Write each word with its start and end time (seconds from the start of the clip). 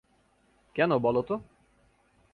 কেন 0.75 0.91
বল 0.97 1.15
তো? 1.21 1.35